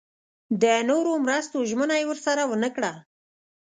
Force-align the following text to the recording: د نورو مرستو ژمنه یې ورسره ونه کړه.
د 0.61 0.63
نورو 0.89 1.11
مرستو 1.25 1.57
ژمنه 1.69 1.95
یې 1.99 2.05
ورسره 2.09 2.43
ونه 2.51 2.69
کړه. 2.75 2.91